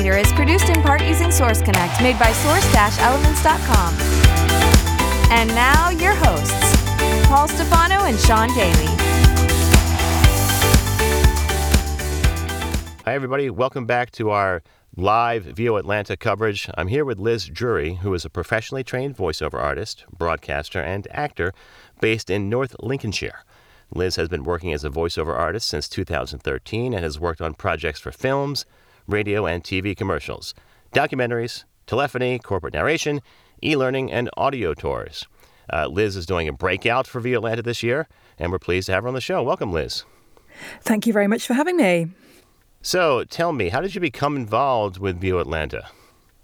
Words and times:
Is 0.00 0.32
produced 0.32 0.70
in 0.70 0.80
part 0.80 1.02
using 1.04 1.30
Source 1.30 1.60
Connect, 1.60 2.02
made 2.02 2.18
by 2.18 2.32
source-elements.com. 2.32 3.94
And 5.30 5.48
now 5.50 5.90
your 5.90 6.14
hosts, 6.14 7.28
Paul 7.28 7.46
Stefano 7.46 8.04
and 8.04 8.18
Sean 8.18 8.48
Daly. 8.48 8.86
Hi, 13.04 13.14
everybody. 13.14 13.50
Welcome 13.50 13.84
back 13.84 14.10
to 14.12 14.30
our 14.30 14.62
live 14.96 15.44
VO 15.44 15.76
Atlanta 15.76 16.16
coverage. 16.16 16.70
I'm 16.78 16.88
here 16.88 17.04
with 17.04 17.18
Liz 17.18 17.44
Drury, 17.44 17.96
who 17.96 18.14
is 18.14 18.24
a 18.24 18.30
professionally 18.30 18.82
trained 18.82 19.18
voiceover 19.18 19.62
artist, 19.62 20.06
broadcaster, 20.10 20.80
and 20.80 21.06
actor 21.10 21.52
based 22.00 22.30
in 22.30 22.48
North 22.48 22.74
Lincolnshire. 22.80 23.44
Liz 23.92 24.16
has 24.16 24.28
been 24.28 24.44
working 24.44 24.72
as 24.72 24.84
a 24.84 24.90
voiceover 24.90 25.36
artist 25.36 25.68
since 25.68 25.88
2013 25.88 26.94
and 26.94 27.02
has 27.02 27.18
worked 27.18 27.40
on 27.40 27.54
projects 27.54 28.00
for 28.00 28.12
films, 28.12 28.64
radio 29.06 29.46
and 29.46 29.64
TV 29.64 29.96
commercials, 29.96 30.54
documentaries, 30.94 31.64
telephony, 31.86 32.38
corporate 32.38 32.74
narration, 32.74 33.20
e 33.62 33.76
learning, 33.76 34.12
and 34.12 34.30
audio 34.36 34.74
tours. 34.74 35.26
Uh, 35.72 35.86
Liz 35.86 36.16
is 36.16 36.26
doing 36.26 36.48
a 36.48 36.52
breakout 36.52 37.06
for 37.06 37.20
VO 37.20 37.38
Atlanta 37.38 37.62
this 37.62 37.82
year, 37.82 38.08
and 38.38 38.50
we're 38.50 38.58
pleased 38.58 38.86
to 38.86 38.92
have 38.92 39.04
her 39.04 39.08
on 39.08 39.14
the 39.14 39.20
show. 39.20 39.42
Welcome, 39.42 39.72
Liz. 39.72 40.04
Thank 40.80 41.06
you 41.06 41.12
very 41.12 41.26
much 41.26 41.46
for 41.46 41.54
having 41.54 41.76
me. 41.76 42.08
So, 42.82 43.24
tell 43.24 43.52
me, 43.52 43.68
how 43.68 43.80
did 43.80 43.94
you 43.94 44.00
become 44.00 44.36
involved 44.36 44.98
with 44.98 45.20
VO 45.20 45.38
Atlanta? 45.38 45.88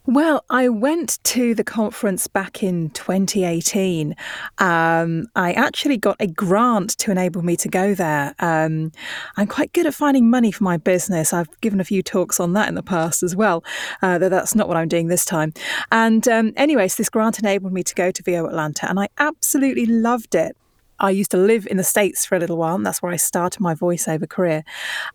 Well, 0.08 0.44
I 0.50 0.68
went 0.68 1.18
to 1.24 1.52
the 1.56 1.64
conference 1.64 2.28
back 2.28 2.62
in 2.62 2.90
2018. 2.90 4.14
Um, 4.58 5.26
I 5.34 5.52
actually 5.52 5.96
got 5.96 6.16
a 6.20 6.28
grant 6.28 6.90
to 6.98 7.10
enable 7.10 7.42
me 7.42 7.56
to 7.56 7.68
go 7.68 7.92
there. 7.92 8.32
Um, 8.38 8.92
I'm 9.36 9.48
quite 9.48 9.72
good 9.72 9.84
at 9.84 9.94
finding 9.94 10.30
money 10.30 10.52
for 10.52 10.62
my 10.62 10.76
business. 10.76 11.32
I've 11.32 11.48
given 11.60 11.80
a 11.80 11.84
few 11.84 12.04
talks 12.04 12.38
on 12.38 12.52
that 12.52 12.68
in 12.68 12.76
the 12.76 12.84
past 12.84 13.24
as 13.24 13.34
well, 13.34 13.64
uh, 14.00 14.18
though 14.18 14.28
that's 14.28 14.54
not 14.54 14.68
what 14.68 14.76
I'm 14.76 14.86
doing 14.86 15.08
this 15.08 15.24
time. 15.24 15.52
And 15.90 16.28
um, 16.28 16.52
anyways, 16.56 16.94
this 16.94 17.08
grant 17.08 17.40
enabled 17.40 17.72
me 17.72 17.82
to 17.82 17.94
go 17.96 18.12
to 18.12 18.22
VO 18.22 18.46
Atlanta, 18.46 18.88
and 18.88 19.00
I 19.00 19.08
absolutely 19.18 19.86
loved 19.86 20.36
it. 20.36 20.56
I 20.98 21.10
used 21.10 21.30
to 21.32 21.36
live 21.36 21.66
in 21.70 21.76
the 21.76 21.84
States 21.84 22.24
for 22.24 22.36
a 22.36 22.38
little 22.38 22.56
while, 22.56 22.74
and 22.74 22.86
that's 22.86 23.02
where 23.02 23.12
I 23.12 23.16
started 23.16 23.60
my 23.60 23.74
voiceover 23.74 24.28
career. 24.28 24.64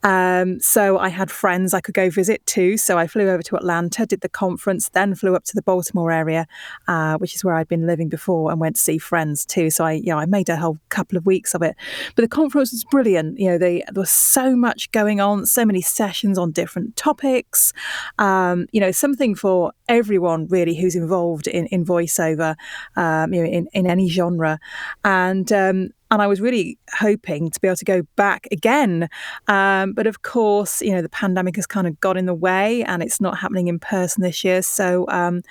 Um, 0.04 0.60
so 0.60 0.98
I 1.00 1.10
had 1.10 1.32
friends 1.32 1.74
I 1.74 1.82
could 1.82 1.96
go 1.96 2.10
visit 2.10 2.46
too. 2.46 2.78
So 2.78 2.98
I 2.98 3.08
flew 3.08 3.30
over 3.30 3.44
to 3.44 3.56
Atlanta, 3.56 4.06
did 4.06 4.22
the 4.22 4.30
conference, 4.30 4.90
then 4.90 5.16
flew 5.16 5.36
up 5.36 5.44
to 5.46 5.56
the 5.56 5.62
Baltimore 5.62 6.12
area, 6.12 6.48
uh, 6.88 7.18
which 7.18 7.36
is 7.36 7.44
where 7.44 7.56
I'd 7.56 7.68
been 7.68 7.88
living 7.88 8.09
before, 8.09 8.52
and 8.52 8.59
went 8.59 8.76
to 8.76 8.82
see 8.82 8.98
friends 8.98 9.46
too. 9.46 9.70
So 9.70 9.86
I, 9.86 9.94
you 9.94 10.08
know, 10.08 10.20
I 10.20 10.26
made 10.26 10.50
a 10.50 10.56
whole 10.56 10.78
couple 10.90 11.18
of 11.18 11.26
weeks 11.26 11.54
of 11.54 11.62
it. 11.62 11.76
But 12.16 12.22
the 12.22 12.28
conference 12.28 12.72
was 12.72 12.84
brilliant. 12.84 13.40
You 13.40 13.52
know, 13.52 13.58
they, 13.58 13.84
there 13.92 14.02
was 14.02 14.12
so 14.12 14.56
much 14.56 14.92
going 14.92 15.20
on, 15.20 15.46
so 15.46 15.66
many 15.66 15.82
sessions 15.82 16.38
on 16.38 16.52
different 16.52 16.96
topics. 16.96 17.74
Um, 18.20 18.68
you 18.72 18.80
know, 18.80 18.92
something 18.92 19.36
for 19.36 19.74
everyone 19.88 20.48
really 20.48 20.76
who's 20.76 20.96
involved 20.96 21.48
in, 21.48 21.66
in 21.68 21.86
voiceover, 21.86 22.56
um, 22.96 23.34
you 23.34 23.44
know, 23.44 23.50
in, 23.50 23.68
in 23.74 23.88
any 23.88 24.08
genre. 24.09 24.59
And 25.04 25.52
um, 25.72 25.89
and 26.11 26.22
I 26.22 26.27
was 26.27 26.41
really 26.41 26.78
hoping 26.94 27.50
to 27.50 27.59
be 27.59 27.68
able 27.68 27.78
to 27.78 27.85
go 27.85 28.01
back 28.16 28.47
again. 28.51 29.09
Um, 29.47 29.94
but 29.94 30.07
of 30.07 30.22
course, 30.22 30.81
you 30.81 30.91
know, 30.91 31.01
the 31.01 31.09
pandemic 31.09 31.56
has 31.56 31.66
kind 31.66 31.88
of 31.88 32.00
got 32.00 32.18
in 32.18 32.25
the 32.25 32.34
way 32.34 32.84
and 32.84 33.01
it's 33.01 33.22
not 33.22 33.38
happening 33.38 33.68
in 33.68 33.79
person 33.79 34.22
this 34.22 34.44
year. 34.44 34.62
So 34.62 35.06
um, 35.07 35.41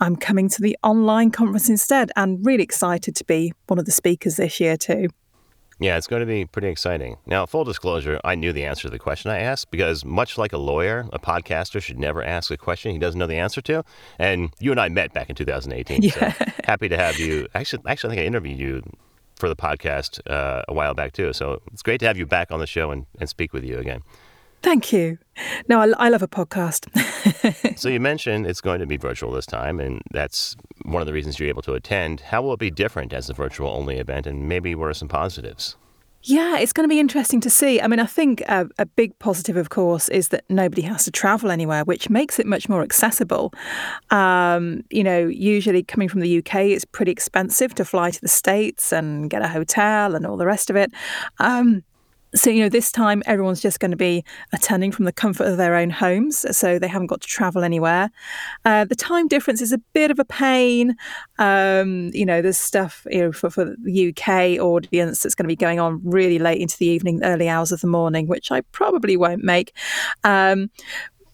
I'm 0.00 0.16
coming 0.16 0.48
to 0.50 0.62
the 0.62 0.78
online 0.82 1.30
conference 1.30 1.68
instead 1.68 2.12
and 2.16 2.44
really 2.46 2.62
excited 2.62 3.16
to 3.16 3.24
be 3.24 3.52
one 3.66 3.78
of 3.78 3.84
the 3.84 3.92
speakers 3.92 4.36
this 4.36 4.60
year 4.60 4.76
too. 4.76 5.08
Yeah, 5.80 5.96
it's 5.96 6.08
going 6.08 6.20
to 6.20 6.26
be 6.26 6.44
pretty 6.44 6.68
exciting. 6.68 7.18
Now, 7.24 7.46
full 7.46 7.62
disclosure, 7.62 8.20
I 8.24 8.34
knew 8.34 8.52
the 8.52 8.64
answer 8.64 8.82
to 8.82 8.90
the 8.90 8.98
question 8.98 9.30
I 9.30 9.38
asked 9.38 9.70
because, 9.70 10.04
much 10.04 10.36
like 10.36 10.52
a 10.52 10.58
lawyer, 10.58 11.06
a 11.12 11.20
podcaster 11.20 11.80
should 11.80 12.00
never 12.00 12.20
ask 12.20 12.50
a 12.50 12.56
question 12.56 12.90
he 12.90 12.98
doesn't 12.98 13.18
know 13.18 13.28
the 13.28 13.36
answer 13.36 13.60
to. 13.60 13.84
And 14.18 14.50
you 14.58 14.72
and 14.72 14.80
I 14.80 14.88
met 14.88 15.12
back 15.12 15.30
in 15.30 15.36
2018. 15.36 16.02
Yeah. 16.08 16.32
So 16.32 16.46
happy 16.64 16.88
to 16.88 16.96
have 16.96 17.18
you. 17.18 17.46
Actually, 17.54 17.82
actually, 17.86 18.12
I 18.12 18.16
think 18.16 18.24
I 18.24 18.26
interviewed 18.26 18.58
you 18.58 18.82
for 19.38 19.48
the 19.48 19.56
podcast 19.56 20.20
uh, 20.30 20.62
a 20.68 20.74
while 20.74 20.94
back 20.94 21.12
too. 21.12 21.32
So 21.32 21.62
it's 21.72 21.82
great 21.82 22.00
to 22.00 22.06
have 22.06 22.18
you 22.18 22.26
back 22.26 22.50
on 22.50 22.60
the 22.60 22.66
show 22.66 22.90
and, 22.90 23.06
and 23.18 23.28
speak 23.28 23.52
with 23.52 23.64
you 23.64 23.78
again. 23.78 24.02
Thank 24.62 24.92
you. 24.92 25.18
No, 25.68 25.80
I, 25.80 26.06
I 26.06 26.08
love 26.08 26.22
a 26.22 26.28
podcast. 26.28 26.88
so 27.78 27.88
you 27.88 28.00
mentioned 28.00 28.46
it's 28.46 28.60
going 28.60 28.80
to 28.80 28.86
be 28.86 28.96
virtual 28.96 29.30
this 29.30 29.46
time, 29.46 29.78
and 29.78 30.02
that's 30.10 30.56
one 30.82 31.00
of 31.00 31.06
the 31.06 31.12
reasons 31.12 31.38
you're 31.38 31.48
able 31.48 31.62
to 31.62 31.74
attend. 31.74 32.20
How 32.20 32.42
will 32.42 32.54
it 32.54 32.58
be 32.58 32.70
different 32.70 33.12
as 33.12 33.30
a 33.30 33.34
virtual 33.34 33.70
only 33.70 33.98
event, 33.98 34.26
and 34.26 34.48
maybe 34.48 34.74
what 34.74 34.88
are 34.88 34.94
some 34.94 35.08
positives? 35.08 35.76
Yeah, 36.28 36.58
it's 36.58 36.74
going 36.74 36.86
to 36.86 36.92
be 36.92 37.00
interesting 37.00 37.40
to 37.40 37.48
see. 37.48 37.80
I 37.80 37.86
mean, 37.86 38.00
I 38.00 38.04
think 38.04 38.42
a, 38.42 38.68
a, 38.78 38.84
big 38.84 39.18
positive, 39.18 39.56
of 39.56 39.70
course, 39.70 40.10
is 40.10 40.28
that 40.28 40.44
nobody 40.50 40.82
has 40.82 41.06
to 41.06 41.10
travel 41.10 41.50
anywhere, 41.50 41.84
which 41.84 42.10
makes 42.10 42.38
it 42.38 42.44
much 42.44 42.68
more 42.68 42.82
accessible. 42.82 43.50
Um, 44.10 44.84
you 44.90 45.02
know, 45.02 45.26
usually 45.26 45.82
coming 45.82 46.06
from 46.06 46.20
the 46.20 46.36
UK, 46.36 46.56
it's 46.66 46.84
pretty 46.84 47.12
expensive 47.12 47.74
to 47.76 47.84
fly 47.86 48.10
to 48.10 48.20
the 48.20 48.28
States 48.28 48.92
and 48.92 49.30
get 49.30 49.40
a 49.40 49.48
hotel 49.48 50.14
and 50.14 50.26
all 50.26 50.36
the 50.36 50.44
rest 50.44 50.68
of 50.68 50.76
it. 50.76 50.92
Um, 51.38 51.82
so, 52.38 52.50
you 52.50 52.62
know, 52.62 52.68
this 52.68 52.92
time 52.92 53.22
everyone's 53.26 53.60
just 53.60 53.80
going 53.80 53.90
to 53.90 53.96
be 53.96 54.24
attending 54.52 54.92
from 54.92 55.04
the 55.04 55.12
comfort 55.12 55.46
of 55.46 55.56
their 55.56 55.74
own 55.74 55.90
homes. 55.90 56.44
So 56.56 56.78
they 56.78 56.88
haven't 56.88 57.08
got 57.08 57.20
to 57.20 57.26
travel 57.26 57.64
anywhere. 57.64 58.10
Uh, 58.64 58.84
the 58.84 58.94
time 58.94 59.28
difference 59.28 59.60
is 59.60 59.72
a 59.72 59.78
bit 59.92 60.10
of 60.10 60.18
a 60.18 60.24
pain. 60.24 60.96
Um, 61.38 62.10
you 62.14 62.24
know, 62.24 62.40
there's 62.40 62.58
stuff 62.58 63.06
you 63.10 63.20
know, 63.20 63.32
for, 63.32 63.50
for 63.50 63.74
the 63.82 64.08
UK 64.08 64.60
audience 64.60 65.22
that's 65.22 65.34
going 65.34 65.44
to 65.44 65.48
be 65.48 65.56
going 65.56 65.80
on 65.80 66.00
really 66.04 66.38
late 66.38 66.60
into 66.60 66.76
the 66.78 66.86
evening, 66.86 67.20
early 67.24 67.48
hours 67.48 67.72
of 67.72 67.80
the 67.80 67.86
morning, 67.86 68.26
which 68.26 68.50
I 68.52 68.60
probably 68.72 69.16
won't 69.16 69.42
make. 69.42 69.74
Um, 70.24 70.70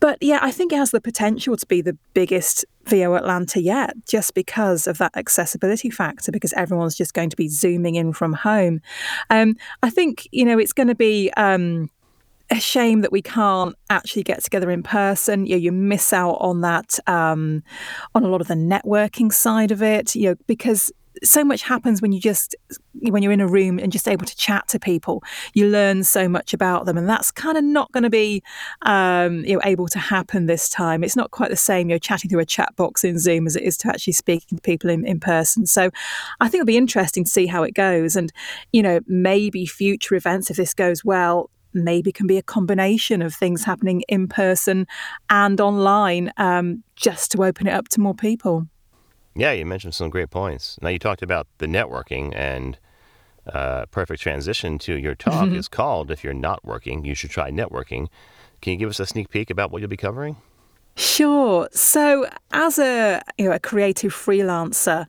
but 0.04 0.18
yeah, 0.20 0.38
I 0.42 0.50
think 0.50 0.70
it 0.70 0.76
has 0.76 0.90
the 0.90 1.00
potential 1.00 1.56
to 1.56 1.66
be 1.66 1.80
the 1.80 1.96
biggest 2.12 2.66
VO 2.84 3.14
Atlanta 3.14 3.62
yet, 3.62 3.94
just 4.06 4.34
because 4.34 4.86
of 4.86 4.98
that 4.98 5.16
accessibility 5.16 5.88
factor, 5.88 6.30
because 6.30 6.52
everyone's 6.52 6.94
just 6.94 7.14
going 7.14 7.30
to 7.30 7.36
be 7.38 7.48
zooming 7.48 7.94
in 7.94 8.12
from 8.12 8.34
home. 8.34 8.82
Um, 9.30 9.56
I 9.82 9.88
think, 9.88 10.28
you 10.30 10.44
know, 10.44 10.58
it's 10.58 10.74
going 10.74 10.88
to 10.88 10.94
be. 10.94 11.30
Um, 11.38 11.88
a 12.50 12.60
shame 12.60 13.00
that 13.00 13.10
we 13.10 13.22
can't 13.22 13.74
actually 13.88 14.22
get 14.22 14.44
together 14.44 14.70
in 14.70 14.82
person. 14.82 15.46
You, 15.46 15.54
know, 15.54 15.60
you 15.60 15.72
miss 15.72 16.12
out 16.12 16.36
on 16.40 16.60
that, 16.60 16.98
um, 17.06 17.62
on 18.14 18.22
a 18.22 18.28
lot 18.28 18.42
of 18.42 18.48
the 18.48 18.54
networking 18.54 19.32
side 19.32 19.70
of 19.70 19.82
it. 19.82 20.14
You 20.14 20.28
know, 20.28 20.34
because 20.46 20.92
so 21.22 21.44
much 21.44 21.62
happens 21.62 22.02
when 22.02 22.12
you 22.12 22.20
just 22.20 22.54
when 23.10 23.22
you're 23.22 23.32
in 23.32 23.40
a 23.40 23.46
room 23.46 23.78
and 23.78 23.92
just 23.92 24.08
able 24.08 24.26
to 24.26 24.36
chat 24.36 24.66
to 24.68 24.78
people. 24.78 25.22
You 25.52 25.68
learn 25.68 26.04
so 26.04 26.28
much 26.28 26.54
about 26.54 26.86
them 26.86 26.96
and 26.96 27.08
that's 27.08 27.30
kind 27.30 27.58
of 27.58 27.64
not 27.64 27.92
going 27.92 28.02
to 28.02 28.10
be 28.10 28.42
um, 28.82 29.44
you 29.44 29.54
know 29.54 29.60
able 29.64 29.88
to 29.88 29.98
happen 29.98 30.46
this 30.46 30.68
time. 30.68 31.04
It's 31.04 31.16
not 31.16 31.30
quite 31.30 31.50
the 31.50 31.56
same 31.56 31.88
you 31.88 31.94
know 31.94 31.98
chatting 31.98 32.30
through 32.30 32.40
a 32.40 32.46
chat 32.46 32.74
box 32.76 33.04
in 33.04 33.18
zoom 33.18 33.46
as 33.46 33.56
it 33.56 33.62
is 33.62 33.76
to 33.78 33.88
actually 33.88 34.14
speaking 34.14 34.58
to 34.58 34.62
people 34.62 34.90
in, 34.90 35.06
in 35.06 35.20
person. 35.20 35.66
So 35.66 35.90
i 36.40 36.48
think 36.48 36.60
it'll 36.60 36.66
be 36.66 36.76
interesting 36.76 37.24
to 37.24 37.30
see 37.30 37.46
how 37.46 37.62
it 37.62 37.74
goes. 37.74 38.16
And 38.16 38.32
you 38.72 38.82
know 38.82 39.00
maybe 39.06 39.66
future 39.66 40.14
events 40.14 40.50
if 40.50 40.56
this 40.56 40.74
goes 40.74 41.04
well 41.04 41.50
maybe 41.74 42.12
can 42.12 42.26
be 42.26 42.38
a 42.38 42.42
combination 42.42 43.20
of 43.20 43.34
things 43.34 43.64
happening 43.64 44.02
in 44.08 44.28
person 44.28 44.86
and 45.28 45.60
online 45.60 46.32
um, 46.36 46.82
just 46.96 47.32
to 47.32 47.44
open 47.44 47.66
it 47.66 47.72
up 47.72 47.88
to 47.88 48.00
more 48.00 48.14
people 48.14 48.66
yeah, 49.34 49.52
you 49.52 49.66
mentioned 49.66 49.94
some 49.94 50.10
great 50.10 50.30
points. 50.30 50.78
Now, 50.80 50.88
you 50.88 50.98
talked 50.98 51.22
about 51.22 51.46
the 51.58 51.66
networking 51.66 52.32
and 52.34 52.78
uh, 53.52 53.86
perfect 53.86 54.22
transition 54.22 54.78
to 54.80 54.94
your 54.94 55.14
talk 55.14 55.46
mm-hmm. 55.46 55.56
is 55.56 55.68
called 55.68 56.10
If 56.10 56.24
You're 56.24 56.34
Not 56.34 56.64
Working, 56.64 57.04
You 57.04 57.14
Should 57.14 57.30
Try 57.30 57.50
Networking. 57.50 58.08
Can 58.62 58.72
you 58.72 58.78
give 58.78 58.88
us 58.88 59.00
a 59.00 59.06
sneak 59.06 59.28
peek 59.28 59.50
about 59.50 59.70
what 59.70 59.80
you'll 59.80 59.90
be 59.90 59.96
covering? 59.96 60.36
Sure. 60.96 61.68
So, 61.72 62.26
as 62.52 62.78
a 62.78 63.20
you 63.36 63.46
know 63.46 63.52
a 63.52 63.58
creative 63.58 64.14
freelancer, 64.14 65.06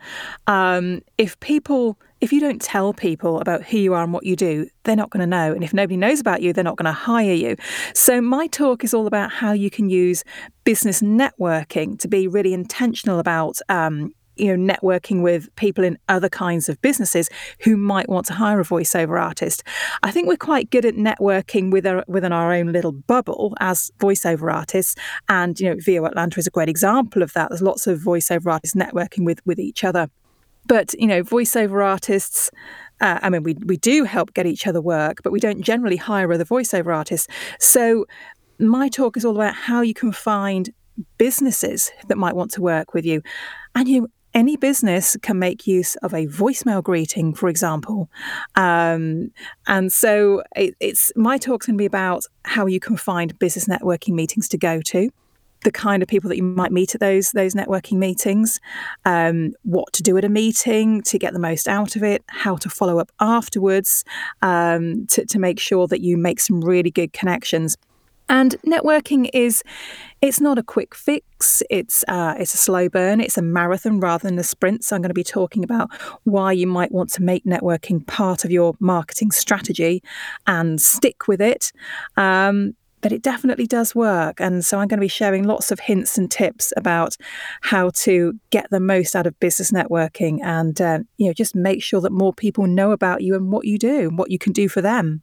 um, 0.47 1.01
if 1.19 1.39
people 1.39 1.97
if 2.25 2.33
you 2.33 2.39
don't 2.39 2.59
tell 2.59 2.91
people 2.91 3.39
about 3.39 3.63
who 3.63 3.77
you 3.77 3.93
are 3.93 4.03
and 4.03 4.11
what 4.11 4.25
you 4.25 4.35
do, 4.35 4.67
they're 4.83 4.95
not 4.95 5.11
going 5.11 5.21
to 5.21 5.27
know. 5.27 5.53
And 5.53 5.63
if 5.63 5.75
nobody 5.75 5.95
knows 5.95 6.19
about 6.19 6.41
you, 6.41 6.53
they're 6.53 6.63
not 6.63 6.75
going 6.75 6.87
to 6.87 6.91
hire 6.91 7.35
you. 7.35 7.55
So, 7.93 8.19
my 8.19 8.47
talk 8.47 8.83
is 8.83 8.95
all 8.95 9.05
about 9.05 9.31
how 9.31 9.51
you 9.51 9.69
can 9.69 9.91
use 9.91 10.23
business 10.63 11.03
networking 11.03 11.99
to 11.99 12.07
be 12.07 12.27
really 12.27 12.51
intentional 12.51 13.19
about 13.19 13.59
um, 13.69 14.11
you 14.37 14.57
know, 14.57 14.73
networking 14.73 15.21
with 15.21 15.55
people 15.55 15.83
in 15.83 15.99
other 16.09 16.29
kinds 16.29 16.67
of 16.67 16.81
businesses 16.81 17.29
who 17.61 17.77
might 17.77 18.09
want 18.09 18.25
to 18.25 18.33
hire 18.33 18.59
a 18.59 18.65
voiceover 18.65 19.21
artist. 19.21 19.63
I 20.01 20.09
think 20.09 20.27
we're 20.27 20.35
quite 20.35 20.71
good 20.71 20.83
at 20.83 20.95
networking 20.95 21.71
with 21.71 21.85
our, 21.85 22.03
within 22.07 22.33
our 22.33 22.51
own 22.51 22.71
little 22.71 22.91
bubble 22.91 23.55
as 23.59 23.91
voiceover 23.99 24.51
artists. 24.51 24.95
And, 25.29 25.59
you 25.59 25.69
know, 25.69 25.75
VO 25.79 26.05
Atlanta 26.05 26.39
is 26.39 26.47
a 26.47 26.51
great 26.51 26.69
example 26.69 27.21
of 27.21 27.33
that. 27.33 27.49
There's 27.49 27.61
lots 27.61 27.85
of 27.85 27.99
voiceover 27.99 28.51
artists 28.51 28.75
networking 28.75 29.25
with, 29.25 29.45
with 29.45 29.59
each 29.59 29.83
other. 29.83 30.09
But, 30.67 30.93
you 30.99 31.07
know, 31.07 31.23
voiceover 31.23 31.85
artists, 31.85 32.51
uh, 33.01 33.19
I 33.21 33.29
mean, 33.29 33.43
we, 33.43 33.55
we 33.65 33.77
do 33.77 34.03
help 34.03 34.33
get 34.33 34.45
each 34.45 34.67
other 34.67 34.81
work, 34.81 35.21
but 35.23 35.31
we 35.31 35.39
don't 35.39 35.61
generally 35.61 35.97
hire 35.97 36.31
other 36.31 36.45
voiceover 36.45 36.95
artists. 36.95 37.27
So 37.59 38.05
my 38.59 38.89
talk 38.89 39.17
is 39.17 39.25
all 39.25 39.35
about 39.35 39.53
how 39.53 39.81
you 39.81 39.93
can 39.93 40.11
find 40.11 40.69
businesses 41.17 41.91
that 42.07 42.17
might 42.17 42.35
want 42.35 42.51
to 42.51 42.61
work 42.61 42.93
with 42.93 43.05
you. 43.05 43.21
And 43.75 43.87
you 43.87 44.09
any 44.33 44.57
business 44.57 45.15
can 45.21 45.39
make 45.39 45.65
use 45.65 45.95
of 45.97 46.13
a 46.13 46.27
voicemail 46.27 46.83
greeting, 46.83 47.33
for 47.33 47.47
example. 47.47 48.09
Um, 48.55 49.31
and 49.65 49.91
so 49.91 50.43
it, 50.57 50.75
it's 50.81 51.11
my 51.15 51.37
talk's 51.37 51.67
going 51.67 51.77
to 51.77 51.81
be 51.81 51.85
about 51.85 52.25
how 52.43 52.65
you 52.65 52.81
can 52.81 52.97
find 52.97 53.39
business 53.39 53.65
networking 53.65 54.13
meetings 54.13 54.49
to 54.49 54.57
go 54.57 54.81
to 54.81 55.09
the 55.65 55.71
kind 55.71 56.01
of 56.01 56.07
people 56.07 56.29
that 56.29 56.37
you 56.37 56.43
might 56.43 56.71
meet 56.71 56.95
at 56.95 57.01
those 57.01 57.31
those 57.31 57.53
networking 57.53 57.97
meetings, 57.97 58.61
um, 59.03 59.51
what 59.63 59.91
to 59.93 60.03
do 60.03 60.15
at 60.17 60.23
a 60.23 60.29
meeting 60.29 61.01
to 61.01 61.19
get 61.19 61.33
the 61.33 61.39
most 61.39 61.67
out 61.67 61.97
of 61.97 62.03
it, 62.03 62.23
how 62.27 62.55
to 62.55 62.69
follow 62.69 62.99
up 62.99 63.11
afterwards 63.19 64.05
um, 64.41 65.05
to, 65.07 65.25
to 65.25 65.39
make 65.39 65.59
sure 65.59 65.87
that 65.87 65.99
you 65.99 66.15
make 66.15 66.39
some 66.39 66.61
really 66.61 66.91
good 66.91 67.11
connections. 67.11 67.75
And 68.29 68.55
networking 68.65 69.29
is 69.33 69.61
it's 70.21 70.39
not 70.39 70.57
a 70.57 70.63
quick 70.63 70.95
fix. 70.95 71.61
It's 71.69 72.03
uh, 72.07 72.35
it's 72.39 72.53
a 72.53 72.57
slow 72.57 72.89
burn. 72.89 73.21
It's 73.21 73.37
a 73.37 73.41
marathon 73.41 73.99
rather 73.99 74.27
than 74.27 74.39
a 74.39 74.43
sprint. 74.43 74.83
So 74.83 74.95
I'm 74.95 75.01
going 75.01 75.09
to 75.09 75.13
be 75.13 75.23
talking 75.23 75.63
about 75.63 75.89
why 76.23 76.51
you 76.51 76.67
might 76.67 76.91
want 76.91 77.11
to 77.13 77.23
make 77.23 77.43
networking 77.45 78.05
part 78.05 78.45
of 78.45 78.51
your 78.51 78.73
marketing 78.79 79.31
strategy 79.31 80.01
and 80.47 80.81
stick 80.81 81.27
with 81.27 81.41
it. 81.41 81.71
Um, 82.17 82.75
but 83.05 83.11
it 83.11 83.21
definitely 83.21 83.67
does 83.67 83.93
work. 83.93 84.41
And 84.41 84.65
so 84.65 84.79
I'm 84.79 84.87
going 84.87 84.97
to 84.97 85.01
be 85.01 85.07
sharing 85.07 85.43
lots 85.43 85.71
of 85.71 85.79
hints 85.79 86.17
and 86.17 86.31
tips 86.31 86.73
about 86.75 87.15
how 87.61 87.91
to 87.97 88.33
get 88.49 88.67
the 88.71 88.79
most 88.79 89.15
out 89.15 89.27
of 89.27 89.39
business 89.39 89.71
networking 89.71 90.39
and 90.41 90.81
uh, 90.81 90.99
you 91.17 91.27
know 91.27 91.33
just 91.33 91.53
make 91.53 91.83
sure 91.83 92.01
that 92.01 92.11
more 92.11 92.33
people 92.33 92.65
know 92.65 92.89
about 92.89 93.21
you 93.21 93.35
and 93.35 93.51
what 93.51 93.65
you 93.65 93.77
do 93.77 94.09
and 94.09 94.17
what 94.17 94.31
you 94.31 94.39
can 94.39 94.53
do 94.53 94.67
for 94.67 94.81
them. 94.81 95.21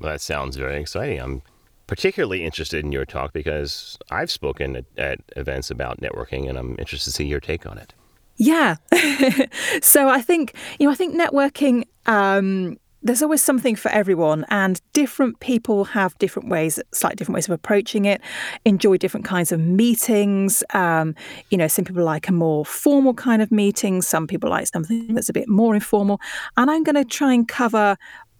Well, 0.00 0.10
that 0.10 0.20
sounds 0.20 0.56
very 0.56 0.80
exciting. 0.80 1.20
I'm 1.20 1.42
particularly 1.86 2.44
interested 2.44 2.84
in 2.84 2.90
your 2.90 3.04
talk 3.04 3.32
because 3.32 3.96
I've 4.10 4.32
spoken 4.32 4.74
at, 4.74 4.86
at 4.96 5.20
events 5.36 5.70
about 5.70 6.00
networking 6.00 6.48
and 6.48 6.58
I'm 6.58 6.72
interested 6.76 7.10
to 7.12 7.14
see 7.14 7.26
your 7.26 7.38
take 7.38 7.66
on 7.66 7.78
it. 7.78 7.94
Yeah. 8.36 8.78
so 9.80 10.08
I 10.08 10.20
think, 10.22 10.54
you 10.80 10.86
know, 10.86 10.92
I 10.92 10.96
think 10.96 11.14
networking, 11.14 11.84
um, 12.06 12.78
there's 13.02 13.22
always 13.22 13.42
something 13.42 13.74
for 13.74 13.90
everyone, 13.90 14.44
and 14.48 14.80
different 14.92 15.40
people 15.40 15.84
have 15.84 16.16
different 16.18 16.48
ways, 16.48 16.80
slightly 16.92 17.16
different 17.16 17.34
ways 17.34 17.46
of 17.46 17.52
approaching 17.52 18.04
it, 18.04 18.20
enjoy 18.64 18.96
different 18.96 19.26
kinds 19.26 19.52
of 19.52 19.60
meetings. 19.60 20.62
Um, 20.72 21.14
you 21.50 21.58
know, 21.58 21.68
some 21.68 21.84
people 21.84 22.04
like 22.04 22.28
a 22.28 22.32
more 22.32 22.64
formal 22.64 23.14
kind 23.14 23.42
of 23.42 23.50
meeting, 23.50 24.02
some 24.02 24.26
people 24.26 24.50
like 24.50 24.66
something 24.68 25.14
that's 25.14 25.28
a 25.28 25.32
bit 25.32 25.48
more 25.48 25.74
informal. 25.74 26.20
And 26.56 26.70
I'm 26.70 26.84
going 26.84 26.96
to 26.96 27.04
try 27.04 27.32
and 27.32 27.46
cover 27.46 27.96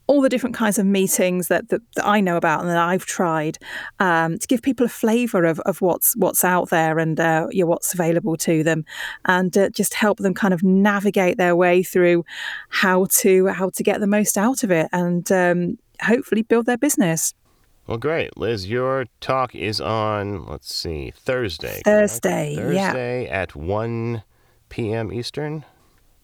all 0.06 0.20
the 0.20 0.28
different 0.28 0.56
kinds 0.56 0.78
of 0.78 0.86
meetings 0.86 1.48
that, 1.48 1.68
that, 1.68 1.80
that 1.94 2.06
I 2.06 2.20
know 2.20 2.36
about 2.36 2.60
and 2.60 2.68
that 2.68 2.78
I've 2.78 3.06
tried 3.06 3.58
um, 4.00 4.38
to 4.38 4.46
give 4.46 4.62
people 4.62 4.86
a 4.86 4.88
flavour 4.88 5.44
of, 5.44 5.60
of 5.60 5.80
what's 5.80 6.16
what's 6.16 6.44
out 6.44 6.70
there 6.70 6.98
and 6.98 7.18
uh, 7.18 7.46
you 7.50 7.64
know, 7.64 7.68
what's 7.68 7.94
available 7.94 8.36
to 8.38 8.62
them, 8.62 8.84
and 9.24 9.56
uh, 9.56 9.70
just 9.70 9.94
help 9.94 10.18
them 10.18 10.34
kind 10.34 10.52
of 10.52 10.62
navigate 10.62 11.38
their 11.38 11.56
way 11.56 11.82
through 11.82 12.24
how 12.68 13.06
to 13.10 13.46
how 13.46 13.70
to 13.70 13.82
get 13.82 14.00
the 14.00 14.06
most 14.06 14.36
out 14.36 14.62
of 14.62 14.70
it 14.70 14.88
and 14.92 15.30
um, 15.30 15.78
hopefully 16.02 16.42
build 16.42 16.66
their 16.66 16.78
business. 16.78 17.34
Well, 17.86 17.98
great, 17.98 18.36
Liz. 18.36 18.68
Your 18.68 19.06
talk 19.20 19.54
is 19.54 19.80
on 19.80 20.46
let's 20.46 20.74
see 20.74 21.12
Thursday. 21.14 21.80
Thursday, 21.84 22.56
Thursday 22.56 22.74
yeah. 22.74 22.92
Thursday 22.92 23.28
at 23.28 23.56
one 23.56 24.22
p.m. 24.68 25.12
Eastern. 25.12 25.64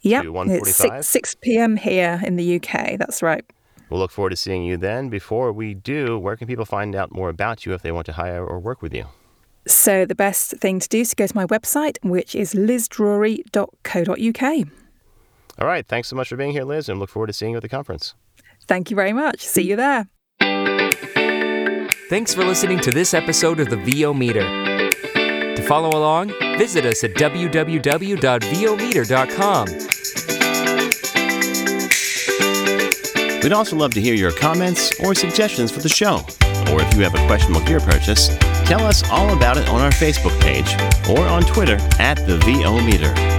Yep, 0.03 0.27
it's 0.27 0.77
6, 0.77 1.09
6 1.09 1.35
p.m. 1.41 1.77
here 1.77 2.21
in 2.25 2.37
the 2.37 2.57
UK. 2.57 2.99
That's 2.99 3.21
right. 3.21 3.45
We'll 3.91 4.01
look 4.01 4.11
forward 4.11 4.31
to 4.31 4.37
seeing 4.37 4.65
you 4.65 4.77
then. 4.77 5.09
Before 5.09 5.53
we 5.53 5.75
do, 5.75 6.19
where 6.19 6.37
can 6.37 6.47
people 6.47 6.65
find 6.65 6.95
out 6.95 7.13
more 7.13 7.29
about 7.29 7.67
you 7.67 7.75
if 7.75 7.83
they 7.83 7.93
want 7.93 8.07
to 8.07 8.13
hire 8.13 8.45
or 8.45 8.59
work 8.59 8.83
with 8.83 8.95
you? 8.95 9.07
So, 9.67 10.07
the 10.07 10.15
best 10.15 10.53
thing 10.53 10.81
to 10.81 10.89
do 10.89 11.01
is 11.01 11.11
to 11.11 11.17
go 11.17 11.27
to 11.27 11.37
my 11.37 11.47
website, 11.47 11.97
which 12.03 12.35
is 12.35 12.55
lizdrury.co.uk. 12.55 14.69
All 15.61 15.67
right. 15.67 15.87
Thanks 15.87 16.09
so 16.09 16.17
much 16.17 16.29
for 16.29 16.37
being 16.37 16.53
here, 16.53 16.65
Liz, 16.65 16.89
and 16.89 17.01
look 17.01 17.11
forward 17.11 17.27
to 17.27 17.33
seeing 17.33 17.53
you 17.53 17.57
at 17.57 17.63
the 17.63 17.69
conference. 17.69 18.15
Thank 18.67 18.91
you 18.91 18.97
very 18.97 19.13
much. 19.13 19.41
See 19.41 19.63
you 19.63 19.77
there. 19.77 20.09
Thanks 22.09 22.35
for 22.35 22.45
listening 22.45 22.81
to 22.81 22.91
this 22.91 23.13
episode 23.13 23.61
of 23.61 23.69
the 23.69 23.77
VO 23.77 24.15
Meter. 24.15 24.41
To 24.41 25.63
follow 25.63 25.91
along, 25.91 26.29
visit 26.57 26.87
us 26.87 27.05
at 27.05 27.13
www.vometer.com. 27.15 29.88
We'd 33.49 33.55
also 33.55 33.77
love 33.77 33.95
to 33.95 34.01
hear 34.03 34.13
your 34.13 34.31
comments 34.31 34.93
or 35.01 35.15
suggestions 35.15 35.71
for 35.71 35.81
the 35.81 35.89
show. 35.89 36.17
Or 36.71 36.83
if 36.83 36.95
you 36.95 37.01
have 37.01 37.15
a 37.15 37.27
questionable 37.27 37.65
gear 37.65 37.81
purchase, 37.81 38.29
tell 38.67 38.83
us 38.83 39.03
all 39.09 39.35
about 39.35 39.57
it 39.57 39.67
on 39.71 39.81
our 39.81 39.91
Facebook 39.91 40.39
page 40.43 40.69
or 41.09 41.27
on 41.27 41.45
Twitter 41.45 41.79
at 41.99 42.17
the 42.27 42.37
VO 42.45 42.79
Meter. 42.83 43.38